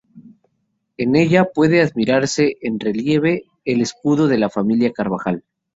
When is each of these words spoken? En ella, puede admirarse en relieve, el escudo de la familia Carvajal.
En 0.97 1.15
ella, 1.15 1.51
puede 1.53 1.79
admirarse 1.83 2.57
en 2.61 2.79
relieve, 2.79 3.43
el 3.65 3.81
escudo 3.81 4.27
de 4.27 4.39
la 4.39 4.49
familia 4.49 4.91
Carvajal. 4.91 5.43